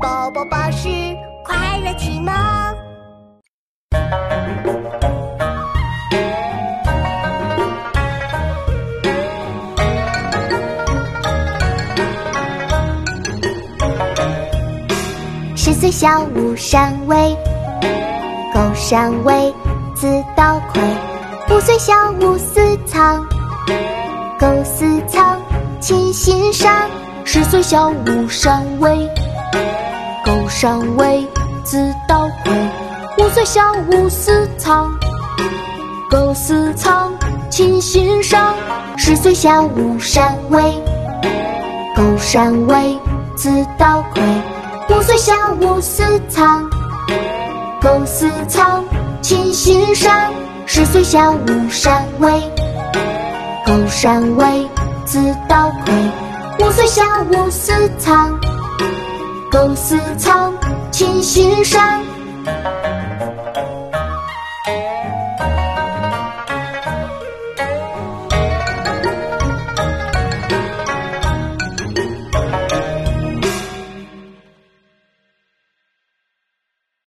[0.00, 0.88] 宝宝巴士
[1.44, 2.32] 快乐启蒙。
[15.56, 17.36] 十岁小吾上位，
[18.54, 19.52] 狗上位，
[19.96, 20.06] 子
[20.36, 20.80] 刀魁。
[21.50, 23.26] 五岁小吾私藏，
[24.38, 25.40] 狗私藏，
[25.80, 26.88] 亲欣赏。
[27.24, 29.06] 十岁小吾上位，
[30.28, 31.26] 狗上位，
[31.64, 32.52] 子刀魁。
[33.16, 34.92] 五岁小吾私藏，
[36.10, 37.10] 狗私藏，
[37.48, 38.54] 亲欣赏。
[38.98, 40.60] 十岁小吾上位，
[41.96, 42.98] 狗上位，
[43.36, 44.22] 子刀魁。
[44.90, 46.68] 五岁小吾私藏，
[47.80, 48.84] 狗私藏，
[49.22, 50.12] 亲欣赏。
[50.66, 52.42] 十岁小吾上位，
[53.64, 54.68] 狗上位，
[55.06, 55.94] 子刀魁。
[56.60, 58.38] 五岁小吾私藏，
[59.58, 60.54] 狗私藏，
[60.92, 61.82] 亲欣赏。